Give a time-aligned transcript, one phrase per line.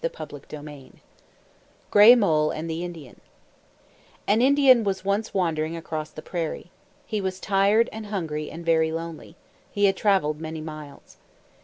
[0.03, 0.91] HENRY W LONGFELLOW
[1.91, 3.21] GRAY MOLE AND THE INDIAN
[4.25, 6.71] An Indian was once wandering across the prairie.
[7.05, 9.35] He was tired, and hungry, and very lonely.
[9.71, 11.17] He had traveled many miles.